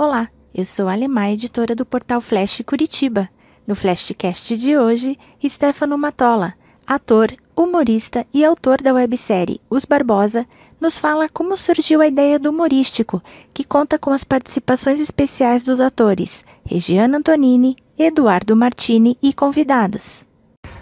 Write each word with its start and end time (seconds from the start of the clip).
Olá, 0.00 0.28
eu 0.54 0.64
sou 0.64 0.86
a 0.86 0.96
editora 1.32 1.74
do 1.74 1.84
portal 1.84 2.20
Flash 2.20 2.62
Curitiba. 2.64 3.28
No 3.66 3.74
Flashcast 3.74 4.56
de 4.56 4.78
hoje, 4.78 5.18
Stefano 5.44 5.98
Matola, 5.98 6.54
ator, 6.86 7.32
humorista 7.56 8.24
e 8.32 8.44
autor 8.44 8.80
da 8.80 8.92
websérie 8.92 9.60
Os 9.68 9.84
Barbosa, 9.84 10.46
nos 10.80 11.00
fala 11.00 11.28
como 11.28 11.56
surgiu 11.56 12.00
a 12.00 12.06
ideia 12.06 12.38
do 12.38 12.50
humorístico, 12.50 13.20
que 13.52 13.64
conta 13.64 13.98
com 13.98 14.12
as 14.12 14.22
participações 14.22 15.00
especiais 15.00 15.64
dos 15.64 15.80
atores 15.80 16.44
Regiana 16.64 17.18
Antonini, 17.18 17.74
Eduardo 17.98 18.54
Martini 18.54 19.18
e 19.20 19.32
convidados. 19.32 20.24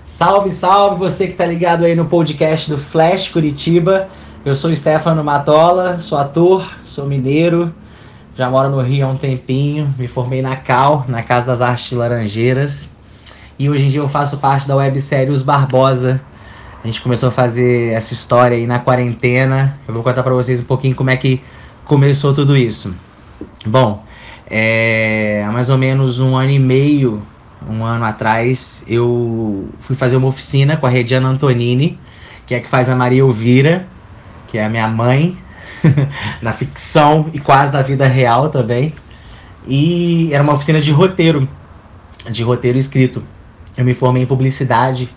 Salve, 0.05 0.51
salve 0.51 0.99
você 0.99 1.25
que 1.27 1.33
está 1.33 1.47
ligado 1.47 1.87
aí 1.87 1.95
no 1.95 2.05
podcast 2.05 2.69
do 2.69 2.77
Flash 2.77 3.31
Curitiba. 3.31 4.11
Eu 4.45 4.55
sou 4.55 4.75
Stefano 4.75 5.25
Matola, 5.25 6.03
sou 6.03 6.19
ator, 6.19 6.71
sou 6.85 7.07
mineiro, 7.07 7.75
já 8.37 8.51
moro 8.51 8.69
no 8.69 8.83
Rio 8.83 9.07
há 9.07 9.09
um 9.09 9.17
tempinho, 9.17 9.95
me 9.99 10.07
formei 10.07 10.43
na 10.43 10.57
Cal, 10.57 11.07
na 11.09 11.23
Casa 11.23 11.47
das 11.47 11.63
Artes 11.63 11.91
Laranjeiras. 11.93 12.95
E 13.59 13.71
hoje 13.71 13.87
em 13.87 13.89
dia 13.89 14.01
eu 14.01 14.09
faço 14.09 14.37
parte 14.37 14.69
da 14.69 14.77
websérie 14.77 15.33
Os 15.33 15.41
Barbosa. 15.43 16.21
A 16.85 16.87
gente 16.87 17.01
começou 17.01 17.31
a 17.31 17.33
fazer 17.33 17.95
essa 17.95 18.13
história 18.13 18.55
aí 18.55 18.67
na 18.67 18.79
quarentena. 18.79 19.79
Eu 19.89 19.95
vou 19.95 20.03
contar 20.03 20.23
para 20.23 20.35
vocês 20.35 20.61
um 20.61 20.65
pouquinho 20.65 20.95
como 20.95 21.09
é 21.09 21.17
que 21.17 21.41
começou 21.87 22.35
tudo 22.35 22.55
isso. 22.55 22.95
Bom, 23.67 24.05
é, 24.49 25.43
há 25.47 25.51
mais 25.51 25.71
ou 25.71 25.79
menos 25.79 26.21
um 26.21 26.37
ano 26.37 26.51
e 26.51 26.59
meio, 26.59 27.23
um 27.67 27.83
ano 27.85 28.05
atrás, 28.05 28.85
eu 28.87 29.67
fui 29.81 29.97
fazer 29.97 30.17
uma 30.19 30.29
oficina 30.29 30.77
com 30.77 30.87
a 30.87 30.91
Rediana 30.91 31.29
Antonini, 31.29 31.99
que 32.47 32.55
é 32.55 32.59
a 32.59 32.61
que 32.61 32.69
faz 32.69 32.91
a 32.91 32.95
Maria 32.95 33.21
Elvira, 33.21 33.87
que 34.49 34.59
é 34.59 34.65
a 34.65 34.69
minha 34.69 34.87
mãe, 34.89 35.39
na 36.43 36.53
ficção 36.53 37.31
e 37.33 37.39
quase 37.39 37.73
na 37.73 37.83
vida 37.83 38.07
real 38.07 38.49
também. 38.49 38.95
E 39.67 40.29
era 40.33 40.43
uma 40.43 40.55
oficina 40.55 40.81
de 40.81 40.91
roteiro, 40.91 41.49
de 42.31 42.43
roteiro 42.43 42.79
escrito. 42.79 43.23
Eu 43.77 43.85
me 43.85 43.95
formei 43.95 44.23
em 44.23 44.27
publicidade. 44.27 45.13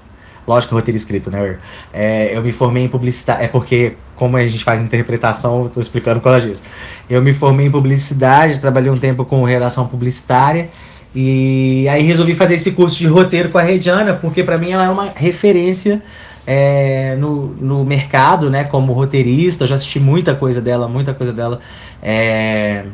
Lógico, 0.48 0.74
roteiro 0.74 0.98
escrito, 0.98 1.30
né? 1.30 1.58
É, 1.94 2.36
eu 2.36 2.42
me 2.42 2.52
formei 2.52 2.84
em 2.84 2.88
publicidade. 2.88 3.44
É 3.44 3.48
porque, 3.48 3.94
como 4.16 4.36
a 4.36 4.48
gente 4.48 4.64
faz 4.64 4.82
interpretação, 4.82 5.64
eu 5.64 5.70
tô 5.70 5.80
explicando 5.80 6.20
qual 6.20 6.36
é 6.36 6.40
disso. 6.40 6.64
Eu 7.10 7.22
me 7.22 7.34
formei 7.34 7.68
em 7.68 7.72
publicidade, 7.72 8.60
trabalhei 8.60 8.90
um 8.90 8.98
tempo 8.98 9.24
com 9.26 9.44
redação 9.44 9.88
publicitária. 9.88 10.70
E 11.14 11.88
aí 11.90 12.04
resolvi 12.04 12.36
fazer 12.36 12.56
esse 12.56 12.72
curso 12.72 12.98
de 12.98 13.08
roteiro 13.08 13.50
com 13.50 13.58
a 13.58 13.62
Rediana, 13.62 14.14
porque 14.14 14.44
para 14.44 14.58
mim 14.58 14.72
ela 14.72 14.86
é 14.86 14.90
uma 14.90 15.12
referência 15.16 16.02
é, 16.46 17.16
no, 17.16 17.48
no 17.56 17.86
mercado, 17.86 18.50
né, 18.50 18.64
como 18.64 18.94
roteirista, 18.94 19.68
já 19.68 19.76
assisti 19.76 20.00
muita 20.00 20.36
coisa 20.36 20.62
dela, 20.62 20.88
muita 20.88 21.14
coisa 21.14 21.34
dela, 21.34 21.60
é, 22.02 22.86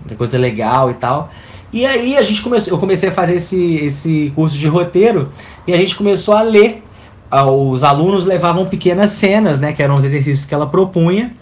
muita 0.00 0.14
coisa 0.16 0.38
legal 0.38 0.90
e 0.90 0.94
tal. 0.94 1.30
E 1.72 1.84
aí 1.84 2.16
a 2.16 2.22
gente 2.22 2.40
começou, 2.40 2.72
eu 2.72 2.78
comecei 2.78 3.08
a 3.10 3.12
fazer 3.12 3.36
esse, 3.36 3.76
esse 3.76 4.32
curso 4.34 4.56
de 4.56 4.66
roteiro 4.66 5.30
e 5.66 5.72
a 5.72 5.76
gente 5.76 5.94
começou 5.96 6.34
a 6.34 6.42
ler. 6.42 6.82
Os 7.30 7.82
alunos 7.82 8.24
levavam 8.24 8.64
pequenas 8.64 9.10
cenas, 9.10 9.60
né, 9.60 9.72
que 9.74 9.82
eram 9.82 9.94
os 9.94 10.04
exercícios 10.04 10.46
que 10.46 10.54
ela 10.54 10.66
propunha. 10.66 11.34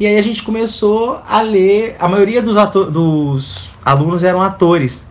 E 0.00 0.06
aí 0.06 0.16
a 0.16 0.22
gente 0.22 0.42
começou 0.42 1.20
a 1.28 1.40
ler. 1.40 1.96
A 1.98 2.08
maioria 2.08 2.42
dos, 2.42 2.56
ator, 2.56 2.90
dos 2.90 3.72
alunos 3.84 4.24
eram 4.24 4.42
atores. 4.42 5.07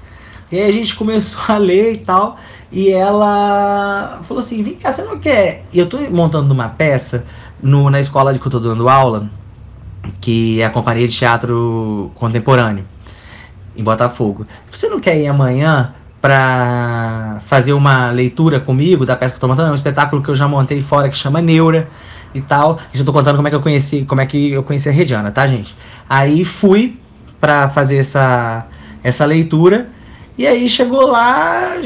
E 0.51 0.57
aí 0.59 0.69
a 0.69 0.71
gente 0.71 0.95
começou 0.95 1.41
a 1.47 1.57
ler 1.57 1.93
e 1.93 1.97
tal. 1.97 2.37
E 2.71 2.89
ela 2.89 4.19
falou 4.23 4.39
assim: 4.39 4.63
vem 4.63 4.75
cá, 4.75 4.91
você 4.91 5.03
não 5.03 5.19
quer? 5.19 5.65
E 5.71 5.79
eu 5.79 5.87
tô 5.87 5.99
montando 6.09 6.53
uma 6.53 6.69
peça 6.69 7.25
no, 7.61 7.89
na 7.89 7.99
escola 7.99 8.33
de 8.33 8.39
que 8.39 8.47
eu 8.47 8.51
tô 8.51 8.59
dando 8.59 8.89
aula, 8.89 9.29
que 10.21 10.61
é 10.61 10.65
a 10.65 10.69
Companhia 10.69 11.07
de 11.07 11.15
Teatro 11.15 12.11
Contemporâneo, 12.15 12.85
em 13.75 13.83
Botafogo. 13.83 14.45
Você 14.71 14.87
não 14.89 14.99
quer 14.99 15.17
ir 15.17 15.27
amanhã 15.27 15.93
para 16.21 17.41
fazer 17.45 17.73
uma 17.73 18.11
leitura 18.11 18.59
comigo 18.59 19.05
da 19.05 19.15
peça 19.15 19.33
que 19.33 19.37
eu 19.37 19.41
tô 19.41 19.47
montando? 19.47 19.69
É 19.69 19.71
um 19.71 19.75
espetáculo 19.75 20.21
que 20.21 20.29
eu 20.29 20.35
já 20.35 20.47
montei 20.47 20.81
fora 20.81 21.09
que 21.09 21.17
chama 21.17 21.41
Neura 21.41 21.87
e 22.33 22.41
tal. 22.41 22.79
E 22.93 22.99
eu 22.99 23.05
tô 23.05 23.13
contando 23.13 23.35
como 23.35 23.47
é 23.47 23.51
que 23.51 23.55
eu 23.55 23.61
conheci, 23.61 24.03
como 24.05 24.21
é 24.21 24.25
que 24.25 24.51
eu 24.51 24.63
conheci 24.63 24.89
a 24.89 24.91
Rediana, 24.91 25.31
tá, 25.31 25.47
gente? 25.47 25.75
Aí 26.09 26.43
fui 26.43 26.99
para 27.39 27.69
fazer 27.69 27.97
essa, 27.97 28.65
essa 29.03 29.25
leitura. 29.25 29.89
E 30.37 30.45
aí 30.45 30.69
chegou 30.69 31.07
lá, 31.07 31.77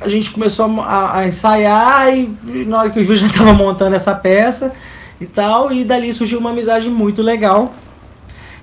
a 0.00 0.08
gente 0.08 0.30
começou 0.30 0.80
a, 0.82 1.18
a 1.18 1.26
ensaiar 1.26 2.16
e, 2.16 2.28
na 2.66 2.78
hora 2.78 2.90
que 2.90 3.00
o 3.00 3.04
Ju 3.04 3.16
já 3.16 3.26
estava 3.26 3.52
montando 3.52 3.96
essa 3.96 4.14
peça 4.14 4.72
e 5.20 5.26
tal, 5.26 5.72
e 5.72 5.84
dali 5.84 6.12
surgiu 6.12 6.38
uma 6.38 6.50
amizade 6.50 6.88
muito 6.88 7.22
legal. 7.22 7.74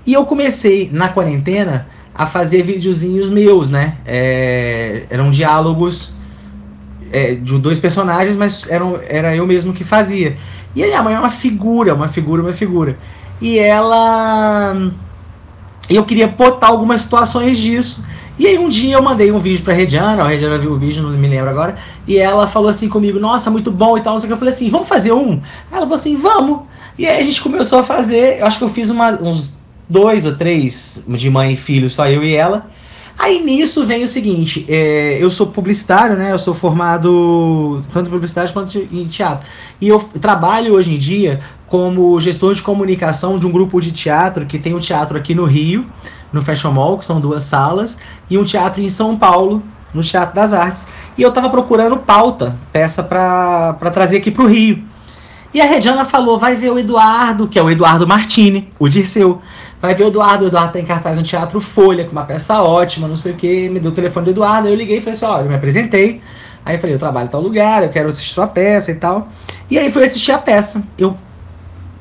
E 0.05 0.13
eu 0.13 0.25
comecei 0.25 0.89
na 0.91 1.09
quarentena 1.09 1.87
a 2.15 2.25
fazer 2.25 2.63
videozinhos 2.63 3.29
meus, 3.29 3.69
né? 3.69 3.97
É, 4.05 5.05
eram 5.09 5.29
diálogos 5.31 6.13
é, 7.11 7.35
de 7.35 7.57
dois 7.59 7.79
personagens, 7.79 8.35
mas 8.35 8.69
eram, 8.69 8.99
era 9.07 9.35
eu 9.35 9.45
mesmo 9.45 9.73
que 9.73 9.83
fazia. 9.83 10.37
E 10.75 10.83
a 10.83 10.87
minha 10.87 11.03
mãe 11.03 11.13
é 11.13 11.19
uma 11.19 11.29
figura, 11.29 11.93
uma 11.93 12.07
figura, 12.07 12.41
uma 12.41 12.53
figura. 12.53 12.97
E 13.41 13.57
ela. 13.57 14.75
Eu 15.89 16.05
queria 16.05 16.27
botar 16.27 16.67
algumas 16.67 17.01
situações 17.01 17.57
disso. 17.57 18.03
E 18.39 18.47
aí 18.47 18.57
um 18.57 18.69
dia 18.69 18.95
eu 18.95 19.03
mandei 19.03 19.33
um 19.33 19.37
vídeo 19.37 19.61
pra 19.65 19.73
Rediana, 19.73 20.23
a 20.23 20.27
Rediana 20.29 20.57
viu 20.57 20.71
o 20.71 20.79
vídeo, 20.79 21.03
não 21.03 21.09
me 21.09 21.27
lembro 21.27 21.49
agora, 21.49 21.75
e 22.07 22.17
ela 22.17 22.47
falou 22.47 22.69
assim 22.69 22.87
comigo, 22.87 23.19
nossa, 23.19 23.51
muito 23.51 23.69
bom 23.69 23.97
e 23.97 24.01
tal, 24.01 24.15
o 24.15 24.21
que. 24.21 24.31
Eu 24.31 24.37
falei 24.37 24.53
assim, 24.53 24.69
vamos 24.69 24.87
fazer 24.87 25.11
um? 25.11 25.41
Ela 25.69 25.81
falou 25.81 25.95
assim, 25.95 26.15
vamos. 26.15 26.61
E 26.97 27.05
aí 27.05 27.19
a 27.19 27.23
gente 27.23 27.41
começou 27.41 27.79
a 27.79 27.83
fazer, 27.83 28.39
eu 28.39 28.45
acho 28.45 28.57
que 28.57 28.63
eu 28.63 28.69
fiz 28.69 28.89
uma, 28.89 29.11
uns 29.21 29.53
dois 29.89 30.25
ou 30.25 30.35
três 30.37 31.03
de 31.05 31.29
mãe 31.29 31.51
e 31.51 31.57
filho, 31.57 31.89
só 31.89 32.07
eu 32.07 32.23
e 32.23 32.33
ela. 32.33 32.67
Aí 33.21 33.43
nisso 33.43 33.83
vem 33.83 34.01
o 34.01 34.07
seguinte, 34.07 34.65
é, 34.69 35.17
eu 35.21 35.29
sou 35.29 35.47
publicitário, 35.47 36.15
né? 36.15 36.31
Eu 36.31 36.39
sou 36.39 36.53
formado 36.53 37.81
tanto 37.91 38.07
em 38.07 38.11
publicidade 38.11 38.53
quanto 38.53 38.77
em 38.77 39.05
teatro. 39.07 39.45
E 39.81 39.89
eu 39.89 39.99
trabalho 40.21 40.73
hoje 40.73 40.95
em 40.95 40.97
dia 40.97 41.41
como 41.67 42.19
gestor 42.21 42.55
de 42.55 42.63
comunicação 42.63 43.37
de 43.37 43.45
um 43.45 43.51
grupo 43.51 43.81
de 43.81 43.91
teatro 43.91 44.45
que 44.45 44.57
tem 44.57 44.73
um 44.73 44.79
teatro 44.79 45.17
aqui 45.17 45.35
no 45.35 45.43
Rio, 45.43 45.85
no 46.31 46.41
Fashion 46.41 46.71
Mall, 46.71 46.97
que 46.97 47.05
são 47.05 47.19
duas 47.19 47.43
salas, 47.43 47.97
e 48.29 48.37
um 48.37 48.45
teatro 48.45 48.81
em 48.81 48.89
São 48.89 49.17
Paulo, 49.17 49.61
no 49.93 50.01
Teatro 50.01 50.35
das 50.35 50.53
Artes. 50.53 50.87
E 51.17 51.21
eu 51.21 51.31
tava 51.31 51.49
procurando 51.49 51.97
pauta, 51.97 52.55
peça 52.71 53.03
para 53.03 53.73
trazer 53.91 54.17
aqui 54.17 54.31
pro 54.31 54.47
Rio. 54.47 54.81
E 55.53 55.61
a 55.61 55.65
Rediana 55.65 56.05
falou: 56.05 56.37
vai 56.37 56.55
ver 56.55 56.71
o 56.71 56.79
Eduardo, 56.79 57.47
que 57.47 57.57
é 57.57 57.63
o 57.63 57.69
Eduardo 57.69 58.07
Martini, 58.07 58.71
o 58.77 58.87
Dirceu. 58.87 59.41
Vai 59.81 59.95
ver 59.95 60.03
o 60.03 60.07
Eduardo, 60.07 60.43
o 60.43 60.47
Eduardo 60.47 60.73
tem 60.73 60.83
cartaz 60.83 61.17
no 61.17 61.23
Teatro 61.23 61.59
Folha, 61.59 62.03
com 62.05 62.11
uma 62.11 62.25
peça 62.25 62.61
ótima, 62.61 63.07
não 63.07 63.15
sei 63.15 63.31
o 63.31 63.35
que. 63.35 63.69
Me 63.69 63.79
deu 63.79 63.91
o 63.91 63.93
telefone 63.93 64.25
do 64.25 64.31
Eduardo, 64.31 64.67
eu 64.67 64.75
liguei 64.75 64.97
e 64.97 65.01
falei 65.01 65.15
assim: 65.15 65.25
olha, 65.25 65.43
eu 65.43 65.49
me 65.49 65.55
apresentei. 65.55 66.21
Aí 66.65 66.75
eu 66.75 66.79
falei: 66.79 66.95
eu 66.95 66.99
trabalho 66.99 67.27
em 67.27 67.29
tal 67.29 67.41
lugar, 67.41 67.83
eu 67.83 67.89
quero 67.89 68.09
assistir 68.09 68.33
sua 68.33 68.47
peça 68.47 68.91
e 68.91 68.95
tal. 68.95 69.29
E 69.69 69.77
aí 69.77 69.91
fui 69.91 70.03
assistir 70.03 70.31
a 70.31 70.37
peça. 70.37 70.83
Eu 70.97 71.17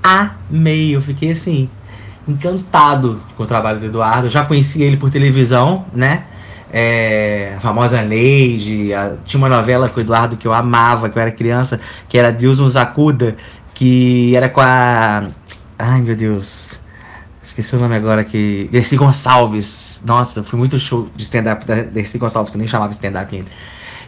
amei, 0.03 0.95
eu 0.95 1.01
fiquei 1.01 1.31
assim, 1.31 1.71
encantado 2.27 3.21
com 3.37 3.43
o 3.45 3.47
trabalho 3.47 3.81
do 3.81 3.87
Eduardo. 3.87 4.29
Já 4.29 4.45
conhecia 4.45 4.85
ele 4.85 4.97
por 4.97 5.11
televisão, 5.11 5.87
né? 5.93 6.25
É, 6.71 7.55
a 7.57 7.61
famosa 7.61 8.03
Neide, 8.03 8.93
a, 8.93 9.15
tinha 9.25 9.39
uma 9.39 9.49
novela 9.49 9.89
com 9.89 9.99
o 9.99 10.03
Eduardo 10.03 10.37
que 10.37 10.47
eu 10.47 10.53
amava, 10.53 11.09
que 11.09 11.17
eu 11.17 11.23
era 11.23 11.31
criança, 11.31 11.81
que 12.09 12.19
era 12.19 12.31
Deus 12.31 12.59
nos 12.59 12.77
acuda, 12.77 13.37
que 13.75 14.35
era 14.37 14.49
com 14.49 14.61
a. 14.61 15.29
Ai 15.79 16.01
meu 16.03 16.15
Deus. 16.15 16.79
Esqueci 17.43 17.75
o 17.75 17.79
nome 17.79 17.97
agora 17.97 18.25
que. 18.25 18.69
Dercy 18.71 18.97
Gonçalves. 18.97 20.03
Nossa, 20.05 20.43
foi 20.43 20.59
muito 20.59 20.79
show 20.79 21.09
de 21.17 21.23
stand-up 21.23 21.65
da 21.65 21.77
Dercy 21.77 22.19
Gonçalves, 22.19 22.51
que 22.51 22.57
eu 22.57 22.61
nem 22.61 22.69
chamava 22.69 22.93
stand-up 22.93 23.35
ainda. 23.35 23.51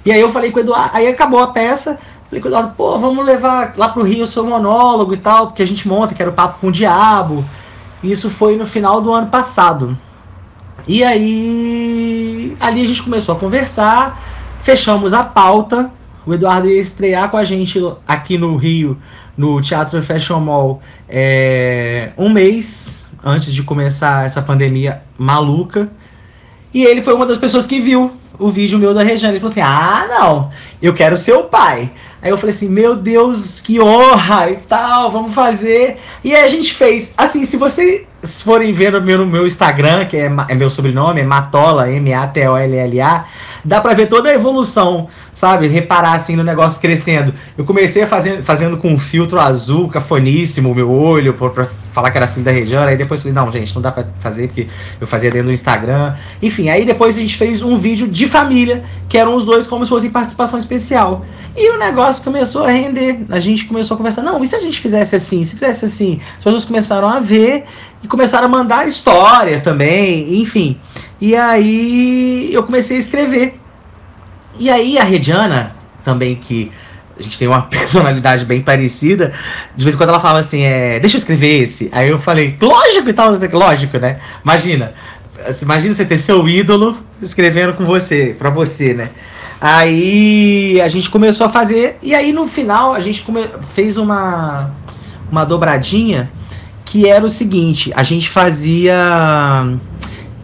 E 0.04 0.12
aí 0.12 0.21
eu 0.21 0.31
falei 0.31 0.50
com 0.50 0.59
o 0.59 0.60
Eduardo, 0.60 0.97
aí 0.97 1.06
acabou 1.06 1.41
a 1.41 1.48
peça, 1.48 1.98
falei 2.28 2.41
com 2.41 2.48
o 2.48 2.50
Eduardo, 2.50 2.75
pô, 2.77 2.98
vamos 2.98 3.25
levar 3.25 3.75
lá 3.77 3.88
pro 3.88 4.03
Rio 4.03 4.25
o 4.25 4.27
seu 4.27 4.44
monólogo 4.44 5.15
e 5.15 5.19
tal, 5.19 5.48
porque 5.48 5.62
a 5.62 5.66
gente 5.66 5.87
monta, 5.87 6.15
que 6.15 6.22
era 6.22 6.31
o 6.31 6.34
papo 6.34 6.60
com 6.60 6.69
o 6.69 6.72
diabo. 6.72 7.44
Isso 8.03 8.31
foi 8.31 8.56
no 8.56 8.66
final 8.66 9.00
do 9.00 9.12
ano 9.12 9.28
passado. 9.28 9.97
E 10.86 11.04
aí, 11.04 12.56
ali 12.59 12.82
a 12.82 12.86
gente 12.86 13.03
começou 13.03 13.34
a 13.34 13.38
conversar, 13.38 14.59
fechamos 14.62 15.12
a 15.12 15.22
pauta. 15.22 15.91
O 16.27 16.34
Eduardo 16.34 16.68
ia 16.68 16.80
estrear 16.80 17.30
com 17.30 17.36
a 17.36 17.44
gente 17.44 17.80
aqui 18.06 18.36
no 18.36 18.56
Rio, 18.56 18.98
no 19.36 19.60
Teatro 19.60 20.03
Fashion 20.03 20.41
Mall, 20.41 20.82
é, 21.09 22.12
um 22.16 22.28
mês 22.28 23.09
antes 23.24 23.53
de 23.53 23.62
começar 23.62 24.27
essa 24.27 24.42
pandemia 24.42 25.03
maluca. 25.18 25.91
E 26.72 26.84
ele 26.84 27.03
foi 27.03 27.15
uma 27.15 27.27
das 27.27 27.38
pessoas 27.38 27.66
que 27.66 27.80
viu 27.80 28.12
o 28.38 28.48
vídeo 28.48 28.78
meu 28.78 28.94
da 28.94 29.03
Regiane. 29.03 29.34
Ele 29.34 29.41
falou 29.41 29.50
assim: 29.50 29.60
Ah, 29.60 30.06
não, 30.09 30.50
eu 30.80 30.94
quero 30.94 31.16
ser 31.16 31.32
o 31.34 31.44
pai. 31.44 31.91
Aí 32.22 32.30
eu 32.30 32.38
falei 32.38 32.54
assim: 32.54 32.68
Meu 32.68 32.97
Deus, 32.97 33.60
que 33.60 33.80
honra 33.80 34.50
e 34.50 34.56
tal, 34.56 35.10
vamos 35.10 35.34
fazer. 35.34 35.98
E 36.24 36.34
a 36.34 36.47
gente 36.48 36.72
fez. 36.74 37.12
Assim, 37.16 37.44
se 37.44 37.56
você 37.56 38.06
se 38.22 38.44
forem 38.44 38.72
ver 38.72 38.92
no 38.92 39.00
meu, 39.00 39.18
no 39.18 39.26
meu 39.26 39.46
Instagram, 39.46 40.04
que 40.04 40.16
é, 40.16 40.30
é, 40.48 40.54
meu 40.54 40.68
sobrenome, 40.68 41.20
é 41.20 41.24
Matola, 41.24 41.90
M-A-T-O-L-L-A, 41.90 43.24
dá 43.64 43.80
pra 43.80 43.94
ver 43.94 44.06
toda 44.06 44.28
a 44.28 44.34
evolução, 44.34 45.08
sabe? 45.32 45.68
Reparar 45.68 46.14
assim 46.14 46.36
no 46.36 46.44
negócio 46.44 46.80
crescendo. 46.80 47.32
Eu 47.56 47.64
comecei 47.64 48.04
fazer, 48.06 48.42
fazendo 48.42 48.76
com 48.76 48.92
um 48.92 48.98
filtro 48.98 49.40
azul, 49.40 49.88
cafoníssimo, 49.88 50.74
meu 50.74 50.90
olho, 50.90 51.34
pra, 51.34 51.48
pra 51.50 51.68
falar 51.92 52.10
que 52.10 52.18
era 52.18 52.28
filho 52.28 52.44
da 52.44 52.50
Regiana, 52.50 52.90
aí 52.90 52.96
depois 52.96 53.20
falei, 53.20 53.32
não, 53.32 53.50
gente, 53.50 53.74
não 53.74 53.82
dá 53.82 53.90
pra 53.90 54.06
fazer, 54.20 54.46
porque 54.46 54.68
eu 55.00 55.06
fazia 55.06 55.30
dentro 55.30 55.48
do 55.48 55.52
Instagram. 55.52 56.14
Enfim, 56.42 56.68
aí 56.68 56.84
depois 56.84 57.16
a 57.16 57.20
gente 57.20 57.36
fez 57.36 57.62
um 57.62 57.76
vídeo 57.76 58.06
de 58.06 58.28
família, 58.28 58.82
que 59.08 59.18
eram 59.18 59.34
os 59.34 59.44
dois 59.44 59.66
como 59.66 59.84
se 59.84 59.88
fossem 59.88 60.10
participação 60.10 60.58
especial. 60.58 61.24
E 61.56 61.70
o 61.70 61.78
negócio 61.78 62.22
começou 62.22 62.64
a 62.64 62.70
render. 62.70 63.20
A 63.28 63.40
gente 63.40 63.64
começou 63.64 63.94
a 63.94 63.98
conversar, 63.98 64.22
não, 64.22 64.42
e 64.42 64.46
se 64.46 64.54
a 64.54 64.60
gente 64.60 64.80
fizesse 64.80 65.16
assim, 65.16 65.42
se 65.42 65.54
fizesse 65.54 65.84
assim? 65.84 66.20
As 66.38 66.44
pessoas 66.44 66.64
começaram 66.64 67.08
a 67.08 67.18
ver 67.18 67.64
e 68.02 68.08
começaram 68.10 68.47
a 68.47 68.48
mandar 68.48 68.86
histórias 68.86 69.62
também, 69.62 70.41
enfim. 70.41 70.78
E 71.21 71.34
aí 71.36 72.53
eu 72.53 72.62
comecei 72.65 72.97
a 72.97 73.01
escrever. 73.01 73.59
E 74.59 74.68
aí 74.68 74.98
a 74.98 75.04
Rediana, 75.04 75.74
também 76.04 76.34
que 76.34 76.71
a 77.18 77.22
gente 77.22 77.39
tem 77.39 77.47
uma 77.47 77.62
personalidade 77.71 78.45
bem 78.45 78.60
parecida, 78.60 79.33
de 79.77 79.84
vez 79.84 79.95
em 79.95 79.98
quando 79.98 80.10
ela 80.10 80.21
fala 80.21 80.41
assim, 80.41 80.62
é, 80.62 80.98
deixa 80.98 81.16
eu 81.16 81.18
escrever 81.18 81.62
esse. 81.62 81.89
Aí 81.92 82.09
eu 82.09 82.18
falei, 82.18 82.57
lógico 82.60 83.09
e 83.09 83.12
tal, 83.12 83.33
lógico, 83.53 83.98
né? 83.98 84.18
Imagina, 84.45 84.92
imagina 85.63 85.95
você 85.95 86.04
ter 86.04 86.18
seu 86.18 86.47
ídolo 86.48 86.98
escrevendo 87.22 87.74
com 87.74 87.84
você, 87.84 88.34
pra 88.39 88.51
você, 88.51 88.92
né? 88.92 89.10
Aí 89.60 90.80
a 90.80 90.89
gente 90.89 91.09
começou 91.10 91.47
a 91.47 91.51
fazer, 91.51 91.98
e 92.03 92.15
aí 92.15 92.33
no 92.33 92.48
final 92.48 92.95
a 92.95 93.01
gente 93.01 93.24
fez 93.74 93.97
uma, 93.97 94.71
uma 95.30 95.45
dobradinha 95.45 96.30
que 96.91 97.09
era 97.09 97.25
o 97.25 97.31
seguinte: 97.31 97.92
a 97.95 98.03
gente 98.03 98.28
fazia. 98.28 98.98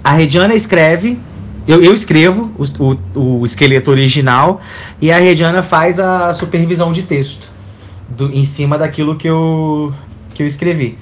A 0.02 0.12
Rediana 0.12 0.54
escreve, 0.54 1.18
eu, 1.66 1.82
eu 1.82 1.92
escrevo 1.92 2.52
o, 2.56 3.18
o, 3.18 3.40
o, 3.40 3.44
esqueleto 3.44 3.90
original 3.90 4.60
e 5.02 5.10
a 5.10 5.18
Rediana 5.18 5.64
faz 5.64 5.98
a 5.98 6.32
supervisão 6.32 6.92
de 6.92 7.02
texto 7.02 7.50
do, 8.08 8.32
em 8.32 8.44
cima 8.44 8.78
daquilo 8.78 9.16
que 9.16 9.28
eu, 9.28 9.92
que 10.32 10.44
eu 10.44 10.46
escrevi. 10.46 10.96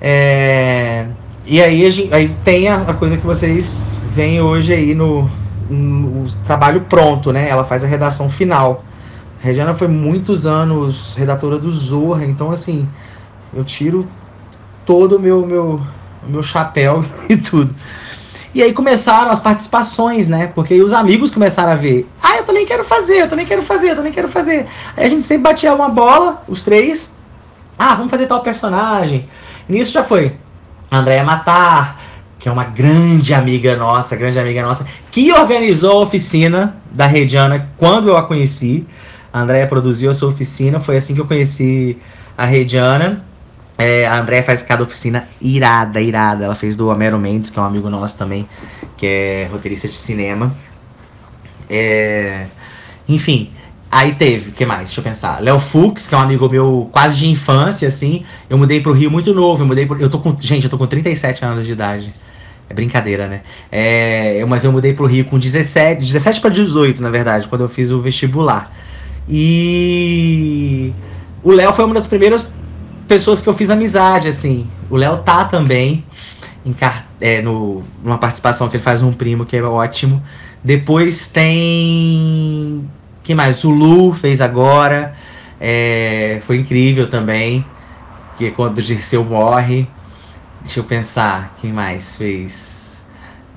É, 0.00 1.08
e 1.44 1.60
aí, 1.60 1.84
a 1.84 1.90
gente, 1.90 2.14
aí 2.14 2.28
tem 2.44 2.68
a, 2.68 2.76
a, 2.76 2.94
coisa 2.94 3.16
que 3.16 3.26
vocês 3.26 3.90
veem 4.10 4.40
hoje 4.40 4.72
aí 4.72 4.94
no, 4.94 5.28
no 5.68 6.26
trabalho 6.46 6.82
pronto, 6.82 7.32
né? 7.32 7.48
Ela 7.48 7.64
faz 7.64 7.82
a 7.82 7.88
redação 7.88 8.28
final. 8.28 8.84
A 9.42 9.46
Rediana 9.46 9.74
foi 9.74 9.88
muitos 9.88 10.46
anos 10.46 11.16
redatora 11.16 11.58
do 11.58 11.72
Zorra, 11.72 12.24
então 12.24 12.52
assim, 12.52 12.88
eu 13.52 13.64
tiro 13.64 14.08
todo 14.84 15.16
o 15.16 15.20
meu, 15.20 15.46
meu, 15.46 15.80
meu 16.26 16.42
chapéu 16.42 17.04
e 17.28 17.36
tudo. 17.36 17.74
E 18.54 18.62
aí 18.62 18.72
começaram 18.72 19.32
as 19.32 19.40
participações, 19.40 20.28
né? 20.28 20.46
Porque 20.54 20.80
os 20.80 20.92
amigos 20.92 21.30
começaram 21.30 21.72
a 21.72 21.74
ver. 21.74 22.08
Ah, 22.22 22.36
eu 22.36 22.44
também 22.44 22.64
quero 22.64 22.84
fazer, 22.84 23.22
eu 23.22 23.28
também 23.28 23.44
quero 23.44 23.62
fazer, 23.62 23.90
eu 23.90 23.96
também 23.96 24.12
quero 24.12 24.28
fazer. 24.28 24.66
Aí 24.96 25.06
a 25.06 25.08
gente 25.08 25.24
sempre 25.24 25.42
batia 25.42 25.74
uma 25.74 25.88
bola, 25.88 26.44
os 26.46 26.62
três. 26.62 27.10
Ah, 27.76 27.96
vamos 27.96 28.12
fazer 28.12 28.26
tal 28.26 28.42
personagem. 28.42 29.28
E 29.68 29.72
nisso 29.72 29.92
já 29.92 30.04
foi. 30.04 30.36
Andréia 30.88 31.24
Matar, 31.24 32.00
que 32.38 32.48
é 32.48 32.52
uma 32.52 32.64
grande 32.64 33.34
amiga 33.34 33.74
nossa, 33.74 34.14
grande 34.14 34.38
amiga 34.38 34.62
nossa, 34.62 34.86
que 35.10 35.32
organizou 35.32 35.98
a 35.98 36.00
oficina 36.02 36.76
da 36.92 37.06
Rediana 37.06 37.70
quando 37.76 38.08
eu 38.08 38.16
a 38.16 38.22
conheci. 38.22 38.86
A 39.32 39.40
Andréia 39.40 39.66
produziu 39.66 40.10
a 40.10 40.14
sua 40.14 40.28
oficina, 40.28 40.78
foi 40.78 40.96
assim 40.96 41.12
que 41.12 41.20
eu 41.20 41.26
conheci 41.26 41.98
a 42.38 42.44
Rediana. 42.44 43.24
É, 43.76 44.06
a 44.06 44.20
Andrea 44.20 44.42
faz 44.42 44.62
cada 44.62 44.82
oficina 44.82 45.28
irada, 45.40 46.00
irada. 46.00 46.44
Ela 46.44 46.54
fez 46.54 46.76
do 46.76 46.88
Homero 46.88 47.18
Mendes, 47.18 47.50
que 47.50 47.58
é 47.58 47.62
um 47.62 47.64
amigo 47.64 47.90
nosso 47.90 48.16
também, 48.16 48.48
que 48.96 49.06
é 49.06 49.48
roteirista 49.50 49.88
de 49.88 49.94
cinema. 49.94 50.54
É, 51.68 52.46
enfim, 53.08 53.50
aí 53.90 54.14
teve, 54.14 54.52
que 54.52 54.64
mais? 54.64 54.84
Deixa 54.84 55.00
eu 55.00 55.04
pensar. 55.04 55.42
Léo 55.42 55.58
Fux, 55.58 56.06
que 56.06 56.14
é 56.14 56.18
um 56.18 56.20
amigo 56.20 56.48
meu 56.48 56.88
quase 56.92 57.16
de 57.16 57.26
infância, 57.28 57.88
assim. 57.88 58.24
Eu 58.48 58.56
mudei 58.56 58.80
pro 58.80 58.92
Rio 58.92 59.10
muito 59.10 59.34
novo. 59.34 59.62
Eu 59.62 59.66
mudei 59.66 59.86
pro, 59.86 60.00
eu 60.00 60.08
tô 60.08 60.18
com, 60.18 60.36
gente, 60.38 60.64
eu 60.64 60.70
tô 60.70 60.78
com 60.78 60.86
37 60.86 61.44
anos 61.44 61.66
de 61.66 61.72
idade. 61.72 62.14
É 62.68 62.72
brincadeira, 62.72 63.28
né? 63.28 63.42
É, 63.70 64.40
eu, 64.40 64.46
mas 64.46 64.64
eu 64.64 64.72
mudei 64.72 64.94
pro 64.94 65.06
Rio 65.06 65.24
com 65.26 65.38
17, 65.38 66.00
17 66.00 66.40
para 66.40 66.50
18, 66.50 67.02
na 67.02 67.10
verdade, 67.10 67.46
quando 67.48 67.62
eu 67.62 67.68
fiz 67.68 67.90
o 67.90 68.00
vestibular. 68.00 68.72
E 69.28 70.92
o 71.42 71.50
Léo 71.50 71.72
foi 71.72 71.84
uma 71.84 71.94
das 71.94 72.06
primeiras 72.06 72.46
pessoas 73.06 73.40
que 73.40 73.48
eu 73.48 73.52
fiz 73.54 73.70
amizade, 73.70 74.28
assim. 74.28 74.66
O 74.90 74.96
Léo 74.96 75.18
tá 75.18 75.44
também 75.44 76.04
em, 76.64 76.74
é, 77.20 77.42
no, 77.42 77.84
numa 78.02 78.18
participação 78.18 78.68
que 78.68 78.76
ele 78.76 78.82
faz 78.82 79.02
um 79.02 79.12
primo, 79.12 79.44
que 79.44 79.56
é 79.56 79.62
ótimo. 79.62 80.22
Depois 80.62 81.28
tem. 81.28 82.88
que 83.22 83.34
mais? 83.34 83.62
O 83.64 83.70
Lu 83.70 84.14
fez 84.14 84.40
agora. 84.40 85.14
É, 85.60 86.40
foi 86.46 86.58
incrível 86.58 87.08
também. 87.08 87.64
Que 88.38 88.46
é 88.46 88.50
quando 88.50 88.78
o 88.78 88.82
Dirceu 88.82 89.24
morre. 89.24 89.86
Deixa 90.62 90.80
eu 90.80 90.84
pensar. 90.84 91.54
Quem 91.60 91.72
mais 91.72 92.16
fez? 92.16 93.04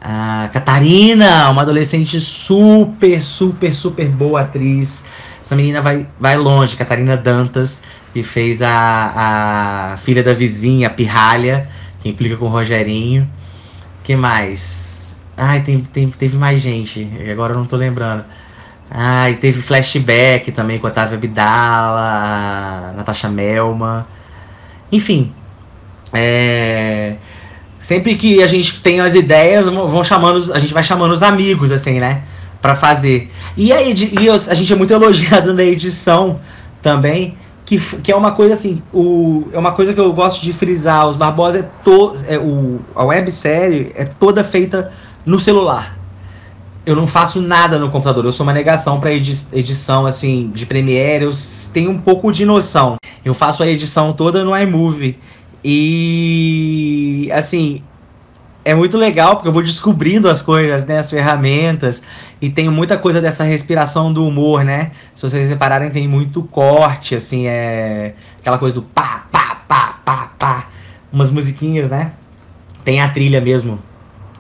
A 0.02 0.50
Catarina, 0.54 1.50
uma 1.50 1.64
adolescente 1.64 2.20
super, 2.22 3.24
super, 3.24 3.74
super 3.74 4.08
boa 4.08 4.42
atriz. 4.42 5.04
Essa 5.48 5.56
menina 5.56 5.82
vai, 5.82 6.06
vai 6.20 6.36
longe, 6.36 6.76
Catarina 6.76 7.16
Dantas 7.16 7.82
que 8.12 8.22
fez 8.22 8.62
a, 8.62 9.94
a 9.94 9.98
filha 9.98 10.22
da 10.22 10.34
vizinha, 10.34 10.88
a 10.88 10.90
Pirralha, 10.90 11.70
que 12.02 12.10
implica 12.10 12.36
com 12.36 12.48
o 12.48 12.50
Rogerinho. 12.50 13.26
que 14.04 14.14
mais? 14.14 15.18
Ai, 15.38 15.62
tem, 15.62 15.80
tem, 15.80 16.10
teve 16.10 16.36
mais 16.36 16.60
gente, 16.60 17.10
agora 17.32 17.54
eu 17.54 17.60
não 17.60 17.66
tô 17.66 17.78
lembrando. 17.78 18.26
Ai, 18.92 19.36
teve 19.36 19.62
flashback 19.62 20.52
também 20.52 20.80
com 20.80 20.88
a 20.88 20.90
Otávia 20.90 21.18
Bidala, 21.18 22.90
a 22.90 22.94
Natasha 22.98 23.30
Melma. 23.30 24.06
Enfim, 24.92 25.32
é... 26.12 27.16
sempre 27.80 28.16
que 28.16 28.44
a 28.44 28.48
gente 28.48 28.82
tem 28.82 29.00
as 29.00 29.16
ideias, 29.16 29.66
vão 29.66 30.04
chamando, 30.04 30.52
a 30.52 30.60
gente 30.60 30.74
vai 30.74 30.84
chamando 30.84 31.14
os 31.14 31.24
amigos, 31.24 31.72
assim, 31.72 32.02
né? 32.02 32.24
Pra 32.68 32.76
fazer. 32.76 33.32
E, 33.56 33.72
a, 33.72 33.82
e 33.82 33.96
a 34.30 34.54
gente 34.54 34.74
é 34.74 34.76
muito 34.76 34.92
elogiado 34.92 35.54
na 35.56 35.64
edição 35.64 36.42
também, 36.82 37.38
que, 37.66 37.80
que 37.80 38.12
é 38.12 38.16
uma 38.16 38.34
coisa 38.34 38.52
assim, 38.52 38.82
o, 38.94 39.48
é 39.54 39.58
uma 39.58 39.72
coisa 39.72 39.94
que 39.94 40.00
eu 40.02 40.12
gosto 40.12 40.42
de 40.42 40.52
frisar, 40.52 41.08
os 41.08 41.16
Barbosa 41.16 41.60
é, 41.60 41.64
to, 41.86 42.18
é 42.28 42.38
o, 42.38 42.82
a 42.94 43.06
websérie 43.06 43.94
é 43.96 44.04
toda 44.04 44.44
feita 44.44 44.92
no 45.26 45.40
celular. 45.40 45.98
Eu 46.86 46.94
não 46.94 47.08
faço 47.08 47.42
nada 47.42 47.80
no 47.80 47.90
computador, 47.90 48.26
eu 48.26 48.34
sou 48.34 48.46
uma 48.46 48.52
negação 48.52 49.00
para 49.00 49.14
edi 49.14 49.32
edição 49.54 50.06
assim 50.06 50.52
de 50.54 50.66
Premiere, 50.66 51.24
eu 51.24 51.32
tenho 51.72 51.92
um 51.92 51.98
pouco 51.98 52.30
de 52.34 52.46
noção. 52.46 52.98
Eu 53.24 53.34
faço 53.34 53.64
a 53.64 53.68
edição 53.68 54.12
toda 54.12 54.44
no 54.44 54.54
iMovie. 54.58 55.18
E 55.64 57.30
assim, 57.32 57.82
é 58.68 58.76
muito 58.76 58.98
legal 58.98 59.36
porque 59.36 59.48
eu 59.48 59.54
vou 59.54 59.64
descobrindo 59.64 60.30
as 60.30 60.42
coisas, 60.42 60.86
né, 60.86 61.00
as 61.00 61.10
ferramentas 61.10 62.04
e 62.42 62.50
tem 62.50 62.70
muita 62.70 62.98
coisa 62.98 63.22
dessa 63.22 63.46
respiração 63.46 64.12
do 64.12 64.28
humor, 64.28 64.66
né? 64.66 64.92
Se 65.16 65.22
vocês 65.22 65.48
repararem, 65.48 65.90
tem 65.90 66.06
muito 66.06 66.44
corte, 66.44 67.16
assim, 67.16 67.48
é 67.48 68.14
aquela 68.42 68.58
coisa 68.58 68.76
do 68.76 68.82
pá, 68.82 69.26
pá, 69.32 69.62
pá, 69.66 70.00
pá, 70.04 70.32
pá, 70.38 70.68
umas 71.14 71.32
musiquinhas, 71.32 71.90
né? 71.90 72.12
Tem 72.84 73.00
a 73.00 73.08
trilha 73.08 73.40
mesmo 73.40 73.80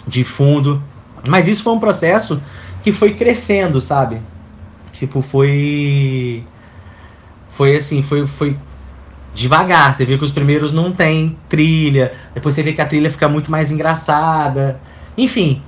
de 0.05 0.25
fundo, 0.25 0.83
mas 1.25 1.47
isso 1.47 1.63
foi 1.63 1.71
um 1.71 1.79
processo 1.79 2.41
que 2.83 2.91
foi 2.91 3.13
crescendo, 3.13 3.79
sabe? 3.79 4.21
Tipo, 4.91 5.21
foi 5.21 6.43
foi 7.51 7.77
assim, 7.77 8.03
foi 8.03 8.27
foi 8.27 8.57
devagar. 9.37 9.95
Você 9.95 10.03
vê 10.03 10.17
que 10.17 10.23
os 10.23 10.31
primeiros 10.31 10.73
não 10.73 10.91
tem 10.91 11.37
trilha, 11.47 12.11
depois 12.33 12.55
você 12.55 12.63
vê 12.63 12.73
que 12.73 12.81
a 12.81 12.85
trilha 12.85 13.11
fica 13.11 13.29
muito 13.29 13.51
mais 13.51 13.71
engraçada. 13.71 14.79
Enfim, 15.17 15.61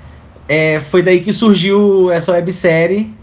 é, 0.48 0.80
foi 0.80 1.02
daí 1.04 1.22
que 1.22 1.32
surgiu 1.32 2.12
essa 2.12 2.32
websérie. 2.32 3.14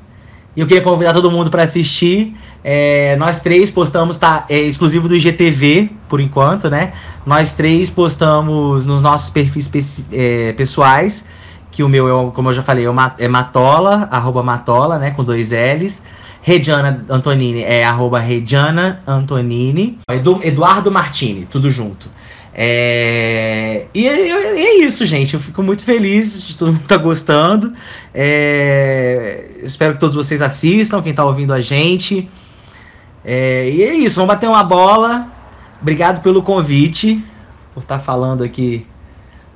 E 0.55 0.61
eu 0.61 0.67
queria 0.67 0.83
convidar 0.83 1.13
todo 1.13 1.31
mundo 1.31 1.51
para 1.51 1.65
assistir. 1.65 2.35
É, 2.65 3.15
nós 3.17 3.41
três 3.41 3.71
postamos, 3.71 4.17
tá? 4.17 4.47
É 4.49 4.59
exclusivo 4.59 5.07
do 5.07 5.15
IGTV, 5.15 5.91
por 6.09 6.19
enquanto, 6.19 6.71
né? 6.71 6.95
Nós 7.27 7.53
três 7.53 7.91
postamos 7.91 8.87
nos 8.87 9.03
nossos 9.03 9.29
perfis 9.29 10.03
é, 10.11 10.53
pessoais. 10.53 11.27
Que 11.71 11.83
o 11.83 11.89
meu, 11.89 12.09
é, 12.09 12.31
como 12.31 12.49
eu 12.49 12.55
já 12.55 12.63
falei, 12.63 12.87
é 13.19 13.29
Matola, 13.29 14.09
arroba 14.11 14.43
Matola, 14.43 14.99
né? 14.99 15.11
Com 15.11 15.23
dois 15.23 15.51
L's. 15.51 16.03
Rediana 16.47 17.05
Antonini 17.11 17.65
é 17.65 17.85
arroba 17.85 18.21
Rediana 18.21 19.03
Antonini. 19.05 19.99
Edu, 20.09 20.39
Eduardo 20.45 20.93
Martini, 20.93 21.45
tudo 21.45 21.69
junto. 21.69 22.09
É, 22.55 23.87
e, 23.93 24.07
é, 24.07 24.31
é, 24.31 24.79
isso, 24.79 25.05
gente. 25.05 25.35
Eu 25.35 25.41
fico 25.41 25.61
muito 25.61 25.83
feliz 25.83 26.47
de 26.47 26.55
todo 26.55 26.73
mundo 26.73 26.85
tá 26.87 26.97
gostando. 26.99 27.73
É, 28.15 29.47
espero 29.65 29.95
que 29.95 29.99
todos 29.99 30.15
vocês 30.15 30.41
assistam, 30.41 31.03
quem 31.03 31.11
está 31.11 31.25
ouvindo 31.25 31.53
a 31.53 31.61
gente. 31.61 32.29
É, 33.25 33.69
e 33.69 33.83
é 33.83 33.95
isso, 33.97 34.15
vamos 34.15 34.33
bater 34.33 34.49
uma 34.49 34.63
bola. 34.63 35.27
Obrigado 35.83 36.23
pelo 36.23 36.45
convite. 36.45 37.21
por 37.75 37.81
estar 37.81 37.99
falando 37.99 38.45
aqui 38.45 38.87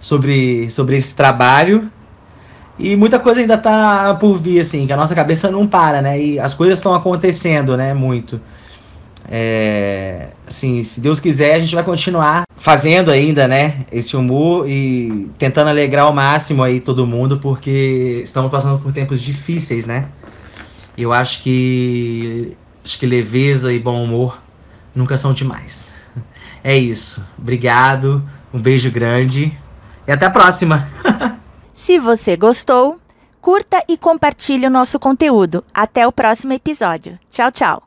sobre, 0.00 0.68
sobre 0.72 0.96
esse 0.96 1.14
trabalho. 1.14 1.88
E 2.80 2.96
muita 2.96 3.18
coisa 3.18 3.40
ainda 3.40 3.58
tá 3.58 4.14
por 4.14 4.38
vir, 4.38 4.60
assim, 4.60 4.86
que 4.86 4.92
a 4.92 4.96
nossa 4.96 5.14
cabeça 5.14 5.50
não 5.50 5.66
para, 5.66 6.00
né? 6.00 6.20
E 6.20 6.38
as 6.38 6.54
coisas 6.54 6.78
estão 6.78 6.94
acontecendo, 6.94 7.76
né? 7.76 7.92
Muito. 7.92 8.40
É, 9.28 10.28
assim, 10.46 10.82
se 10.82 11.00
Deus 11.00 11.20
quiser, 11.20 11.54
a 11.54 11.58
gente 11.58 11.74
vai 11.74 11.84
continuar 11.84 12.44
fazendo 12.56 13.10
ainda, 13.10 13.46
né, 13.46 13.86
esse 13.92 14.16
humor 14.16 14.68
e 14.68 15.30
tentando 15.38 15.68
alegrar 15.68 16.06
ao 16.06 16.12
máximo 16.12 16.62
aí 16.64 16.80
todo 16.80 17.06
mundo, 17.06 17.38
porque 17.38 18.20
estamos 18.24 18.50
passando 18.50 18.80
por 18.80 18.92
tempos 18.92 19.22
difíceis, 19.22 19.86
né? 19.86 20.08
Eu 20.98 21.12
acho 21.12 21.42
que 21.42 22.56
acho 22.84 22.98
que 22.98 23.06
leveza 23.06 23.72
e 23.72 23.78
bom 23.78 24.02
humor 24.02 24.42
nunca 24.94 25.16
são 25.16 25.32
demais. 25.32 25.88
É 26.62 26.76
isso. 26.76 27.24
Obrigado, 27.38 28.22
um 28.52 28.60
beijo 28.60 28.90
grande 28.90 29.50
e 30.06 30.12
até 30.12 30.26
a 30.26 30.30
próxima. 30.30 30.86
Se 31.82 31.98
você 31.98 32.36
gostou, 32.36 33.00
curta 33.40 33.82
e 33.88 33.96
compartilhe 33.96 34.66
o 34.66 34.70
nosso 34.70 35.00
conteúdo. 35.00 35.64
Até 35.72 36.06
o 36.06 36.12
próximo 36.12 36.52
episódio. 36.52 37.18
Tchau, 37.30 37.50
tchau. 37.50 37.82